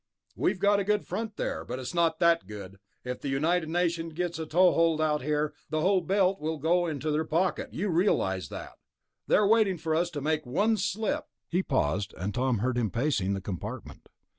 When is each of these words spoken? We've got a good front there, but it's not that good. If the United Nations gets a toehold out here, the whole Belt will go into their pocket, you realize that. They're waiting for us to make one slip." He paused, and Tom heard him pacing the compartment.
We've 0.35 0.57
got 0.57 0.79
a 0.79 0.83
good 0.83 1.05
front 1.05 1.37
there, 1.37 1.63
but 1.63 1.77
it's 1.77 1.93
not 1.93 2.17
that 2.21 2.47
good. 2.47 2.79
If 3.03 3.21
the 3.21 3.29
United 3.29 3.69
Nations 3.69 4.13
gets 4.13 4.39
a 4.39 4.47
toehold 4.47 4.99
out 4.99 5.21
here, 5.21 5.53
the 5.69 5.81
whole 5.81 6.01
Belt 6.01 6.41
will 6.41 6.57
go 6.57 6.87
into 6.87 7.11
their 7.11 7.23
pocket, 7.23 7.71
you 7.71 7.87
realize 7.89 8.49
that. 8.49 8.79
They're 9.27 9.45
waiting 9.45 9.77
for 9.77 9.93
us 9.93 10.09
to 10.17 10.19
make 10.21 10.43
one 10.43 10.77
slip." 10.77 11.25
He 11.47 11.61
paused, 11.61 12.15
and 12.17 12.33
Tom 12.33 12.57
heard 12.65 12.79
him 12.79 12.89
pacing 12.89 13.35
the 13.35 13.41
compartment. 13.41 14.09